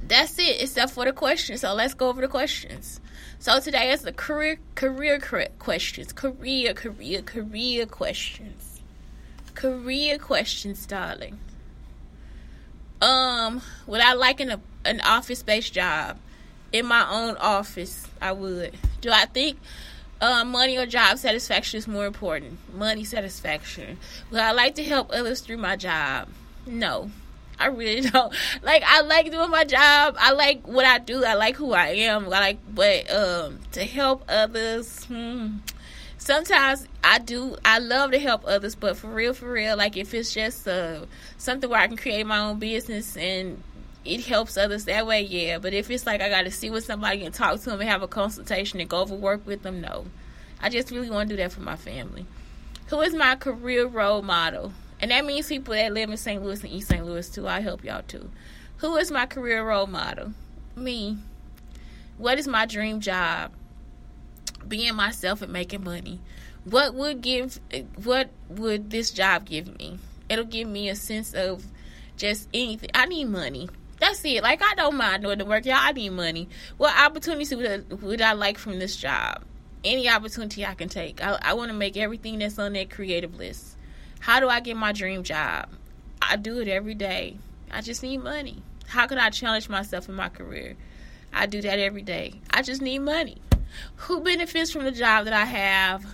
that's 0.06 0.38
it, 0.38 0.60
except 0.60 0.92
for 0.92 1.04
the 1.04 1.12
questions. 1.12 1.60
So 1.60 1.74
let's 1.74 1.94
go 1.94 2.08
over 2.08 2.20
the 2.20 2.28
questions. 2.28 3.00
So 3.38 3.60
today 3.60 3.90
is 3.90 4.02
the 4.02 4.12
career 4.12 4.58
career 4.74 5.18
questions, 5.58 6.12
career 6.12 6.72
career 6.74 7.22
career 7.22 7.86
questions, 7.86 8.80
career 9.54 10.18
questions, 10.18 10.86
darling. 10.86 11.38
Um, 13.02 13.60
would 13.86 14.00
I 14.00 14.14
like 14.14 14.40
an 14.40 14.62
an 14.84 15.00
office 15.02 15.42
based 15.42 15.74
job 15.74 16.18
in 16.72 16.86
my 16.86 17.06
own 17.10 17.36
office? 17.36 18.06
I 18.20 18.32
would. 18.32 18.74
Do 19.00 19.10
I 19.10 19.26
think 19.26 19.58
uh, 20.20 20.44
money 20.44 20.78
or 20.78 20.86
job 20.86 21.18
satisfaction 21.18 21.78
is 21.78 21.86
more 21.86 22.06
important? 22.06 22.58
Money 22.74 23.04
satisfaction. 23.04 23.98
Would 24.30 24.40
I 24.40 24.52
like 24.52 24.76
to 24.76 24.84
help 24.84 25.10
others 25.12 25.40
through 25.40 25.58
my 25.58 25.76
job? 25.76 26.28
No. 26.66 27.10
I 27.58 27.66
really 27.66 28.00
don't. 28.10 28.34
Like 28.62 28.82
I 28.86 29.02
like 29.02 29.30
doing 29.30 29.50
my 29.50 29.64
job. 29.64 30.16
I 30.18 30.32
like 30.32 30.66
what 30.66 30.84
I 30.84 30.98
do. 30.98 31.24
I 31.24 31.34
like 31.34 31.56
who 31.56 31.72
I 31.72 31.88
am. 31.88 32.26
I 32.26 32.28
like 32.28 32.58
but 32.74 33.10
um 33.10 33.60
to 33.72 33.84
help 33.84 34.24
others, 34.28 35.04
hmm, 35.04 35.58
sometimes 36.18 36.86
I 37.02 37.18
do 37.18 37.56
I 37.64 37.78
love 37.78 38.12
to 38.12 38.18
help 38.18 38.44
others, 38.46 38.74
but 38.74 38.96
for 38.96 39.08
real, 39.08 39.34
for 39.34 39.50
real, 39.50 39.76
like 39.76 39.96
if 39.96 40.14
it's 40.14 40.32
just 40.32 40.66
uh, 40.66 41.04
something 41.38 41.68
where 41.68 41.80
I 41.80 41.86
can 41.86 41.96
create 41.96 42.26
my 42.26 42.38
own 42.40 42.58
business 42.58 43.16
and 43.16 43.62
it 44.04 44.24
helps 44.26 44.56
others 44.56 44.84
that 44.84 45.06
way, 45.06 45.22
yeah. 45.22 45.58
But 45.58 45.72
if 45.72 45.90
it's 45.90 46.06
like 46.06 46.20
I 46.20 46.28
got 46.28 46.42
to 46.42 46.50
see 46.50 46.70
with 46.70 46.84
somebody 46.84 47.24
and 47.24 47.34
talk 47.34 47.58
to 47.60 47.70
them 47.70 47.80
and 47.80 47.88
have 47.88 48.02
a 48.02 48.08
consultation 48.08 48.80
and 48.80 48.88
go 48.88 48.98
over 48.98 49.14
work 49.14 49.46
with 49.46 49.62
them, 49.62 49.80
no. 49.80 50.06
I 50.60 50.70
just 50.70 50.90
really 50.90 51.10
want 51.10 51.28
to 51.28 51.36
do 51.36 51.42
that 51.42 51.52
for 51.52 51.60
my 51.60 51.76
family. 51.76 52.26
Who 52.86 53.00
is 53.00 53.14
my 53.14 53.36
career 53.36 53.86
role 53.86 54.22
model? 54.22 54.72
And 55.04 55.10
that 55.10 55.26
means 55.26 55.48
people 55.48 55.74
that 55.74 55.92
live 55.92 56.08
in 56.08 56.16
St. 56.16 56.42
Louis 56.42 56.64
and 56.64 56.72
East 56.72 56.88
St. 56.88 57.04
Louis 57.04 57.28
too. 57.28 57.46
I 57.46 57.60
help 57.60 57.84
y'all 57.84 58.00
too. 58.08 58.30
Who 58.78 58.96
is 58.96 59.10
my 59.10 59.26
career 59.26 59.62
role 59.62 59.86
model? 59.86 60.32
Me. 60.74 61.18
What 62.16 62.38
is 62.38 62.48
my 62.48 62.64
dream 62.64 63.00
job? 63.00 63.52
being 64.68 64.94
myself 64.94 65.42
and 65.42 65.52
making 65.52 65.84
money. 65.84 66.20
What 66.64 66.94
would 66.94 67.20
give 67.20 67.60
what 68.02 68.30
would 68.48 68.90
this 68.90 69.10
job 69.10 69.44
give 69.44 69.78
me? 69.78 69.98
It'll 70.28 70.44
give 70.44 70.68
me 70.68 70.88
a 70.88 70.96
sense 70.96 71.34
of 71.34 71.64
just 72.16 72.48
anything. 72.54 72.90
I 72.94 73.06
need 73.06 73.26
money. 73.26 73.68
That's 74.00 74.24
it. 74.24 74.42
Like 74.42 74.62
I 74.62 74.74
don't 74.74 74.96
mind 74.96 75.22
doing 75.22 75.38
the 75.38 75.44
work, 75.44 75.66
y'all. 75.66 75.76
I 75.78 75.92
need 75.92 76.10
money. 76.10 76.48
What 76.76 76.96
opportunities 76.98 77.54
would 77.54 77.66
I, 77.66 77.94
would 77.94 78.22
I 78.22 78.32
like 78.32 78.58
from 78.58 78.78
this 78.78 78.96
job? 78.96 79.44
Any 79.84 80.08
opportunity 80.08 80.64
I 80.64 80.74
can 80.74 80.88
take. 80.88 81.22
I, 81.22 81.38
I 81.42 81.52
want 81.52 81.70
to 81.70 81.76
make 81.76 81.96
everything 81.96 82.38
that's 82.38 82.58
on 82.58 82.72
that 82.72 82.90
creative 82.90 83.34
list. 83.34 83.76
How 84.24 84.40
do 84.40 84.48
I 84.48 84.60
get 84.60 84.78
my 84.78 84.92
dream 84.92 85.22
job? 85.22 85.68
I 86.22 86.36
do 86.36 86.58
it 86.60 86.66
every 86.66 86.94
day. 86.94 87.36
I 87.70 87.82
just 87.82 88.02
need 88.02 88.22
money. 88.22 88.62
How 88.86 89.06
can 89.06 89.18
I 89.18 89.28
challenge 89.28 89.68
myself 89.68 90.08
in 90.08 90.14
my 90.14 90.30
career? 90.30 90.76
I 91.30 91.44
do 91.44 91.60
that 91.60 91.78
every 91.78 92.00
day. 92.00 92.40
I 92.50 92.62
just 92.62 92.80
need 92.80 93.00
money 93.00 93.36
who 93.96 94.22
benefits 94.22 94.70
from 94.70 94.84
the 94.84 94.92
job 94.92 95.26
that 95.26 95.34
I 95.34 95.44
have 95.44 96.06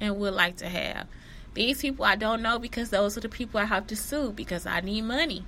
and 0.00 0.18
would 0.18 0.34
like 0.34 0.58
to 0.58 0.68
have. 0.68 1.08
These 1.54 1.80
people 1.80 2.04
I 2.04 2.14
don't 2.14 2.42
know 2.42 2.60
because 2.60 2.90
those 2.90 3.18
are 3.18 3.22
the 3.22 3.28
people 3.28 3.58
I 3.58 3.64
have 3.64 3.88
to 3.88 3.96
sue 3.96 4.30
because 4.30 4.64
I 4.64 4.78
need 4.78 5.02
money. 5.02 5.44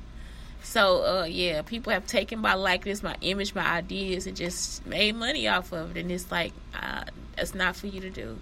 So 0.65 1.05
uh, 1.21 1.25
yeah, 1.27 1.63
people 1.63 1.93
have 1.93 2.09
taken 2.09 2.41
my 2.41 2.55
likeness, 2.55 3.05
my 3.05 3.15
image, 3.21 3.55
my 3.55 3.69
ideas, 3.69 4.27
and 4.27 4.37
just 4.37 4.85
made 4.85 5.15
money 5.15 5.47
off 5.47 5.71
of 5.71 5.97
it. 5.97 6.01
And 6.01 6.11
it's 6.11 6.33
like 6.33 6.55
uh, 6.75 7.05
not 7.55 7.77
for 7.77 7.87
you 7.87 8.01
to 8.01 8.11
do. 8.11 8.37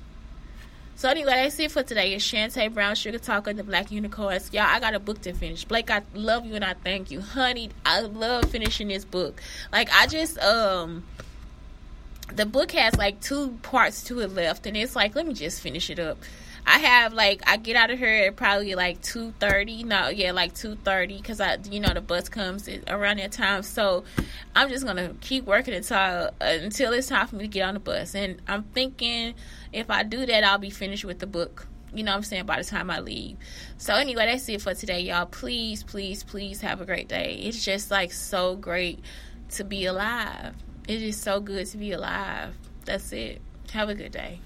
So 1.02 1.08
anyway, 1.08 1.32
that's 1.32 1.58
it 1.58 1.72
for 1.72 1.82
today. 1.82 2.14
It's 2.14 2.24
Shantae 2.24 2.72
Brown, 2.72 2.94
Sugar 2.94 3.18
Talker, 3.18 3.52
the 3.52 3.64
Black 3.64 3.90
Unicorns. 3.90 4.52
Y'all, 4.52 4.66
I 4.68 4.78
got 4.78 4.94
a 4.94 5.00
book 5.00 5.20
to 5.22 5.32
finish. 5.32 5.64
Blake, 5.64 5.90
I 5.90 6.02
love 6.14 6.46
you 6.46 6.54
and 6.54 6.64
I 6.64 6.74
thank 6.74 7.10
you, 7.10 7.20
honey. 7.20 7.70
I 7.84 8.02
love 8.02 8.44
finishing 8.52 8.86
this 8.86 9.04
book. 9.04 9.42
Like 9.72 9.90
I 9.92 10.06
just 10.06 10.38
um 10.38 11.02
the 12.32 12.46
book 12.46 12.70
has 12.70 12.96
like 12.96 13.20
two 13.20 13.58
parts 13.62 14.04
to 14.04 14.20
it 14.20 14.32
left 14.32 14.64
and 14.64 14.76
it's 14.76 14.94
like 14.94 15.16
let 15.16 15.26
me 15.26 15.34
just 15.34 15.60
finish 15.60 15.90
it 15.90 15.98
up 15.98 16.18
i 16.66 16.78
have 16.78 17.12
like 17.12 17.42
i 17.46 17.56
get 17.56 17.76
out 17.76 17.90
of 17.90 17.98
here 17.98 18.26
at 18.26 18.36
probably 18.36 18.74
like 18.74 19.02
2.30 19.02 19.84
no 19.84 20.08
yeah 20.08 20.32
like 20.32 20.54
2.30 20.54 21.18
because 21.18 21.40
i 21.40 21.58
you 21.70 21.80
know 21.80 21.92
the 21.92 22.00
bus 22.00 22.28
comes 22.28 22.70
around 22.86 23.18
that 23.18 23.32
time 23.32 23.62
so 23.62 24.04
i'm 24.56 24.68
just 24.70 24.86
gonna 24.86 25.14
keep 25.20 25.44
working 25.44 25.74
until 25.74 26.30
until 26.40 26.92
it's 26.92 27.08
time 27.08 27.26
for 27.26 27.36
me 27.36 27.42
to 27.42 27.48
get 27.48 27.62
on 27.62 27.74
the 27.74 27.80
bus 27.80 28.14
and 28.14 28.40
i'm 28.48 28.62
thinking 28.62 29.34
if 29.72 29.90
i 29.90 30.02
do 30.02 30.26
that 30.26 30.44
i'll 30.44 30.58
be 30.58 30.70
finished 30.70 31.04
with 31.04 31.18
the 31.18 31.26
book 31.26 31.66
you 31.94 32.02
know 32.02 32.12
what 32.12 32.16
i'm 32.16 32.22
saying 32.22 32.46
by 32.46 32.58
the 32.58 32.64
time 32.64 32.90
i 32.90 33.00
leave 33.00 33.36
so 33.78 33.94
anyway 33.94 34.26
that's 34.26 34.48
it 34.48 34.60
for 34.60 34.74
today 34.74 35.00
y'all 35.00 35.26
please 35.26 35.82
please 35.82 36.24
please 36.24 36.60
have 36.60 36.80
a 36.80 36.86
great 36.86 37.08
day 37.08 37.34
it's 37.42 37.64
just 37.64 37.90
like 37.90 38.12
so 38.12 38.56
great 38.56 38.98
to 39.48 39.64
be 39.64 39.84
alive 39.84 40.54
it 40.88 41.00
is 41.00 41.16
so 41.16 41.40
good 41.40 41.66
to 41.68 41.76
be 41.76 41.92
alive. 41.92 42.54
That's 42.84 43.12
it. 43.12 43.40
Have 43.72 43.88
a 43.88 43.94
good 43.94 44.12
day. 44.12 44.40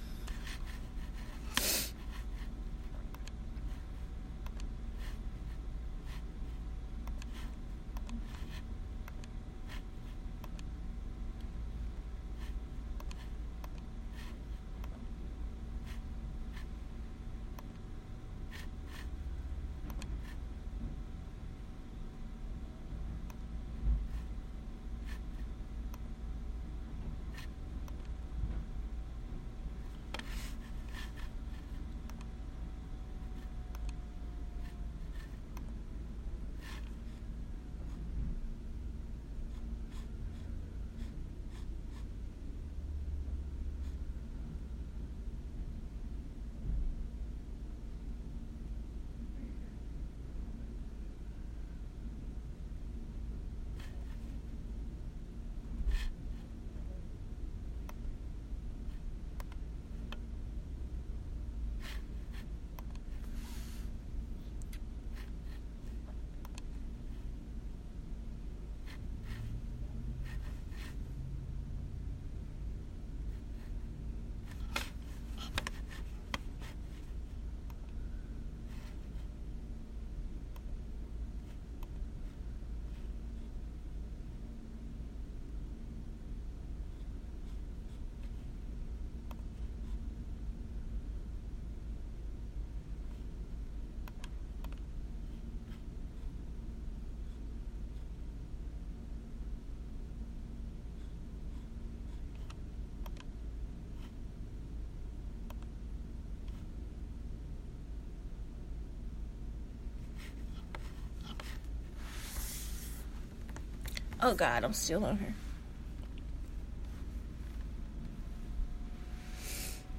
Oh 114.28 114.34
God, 114.34 114.64
I'm 114.64 114.72
still 114.72 115.04
on 115.04 115.18
her. 115.18 115.34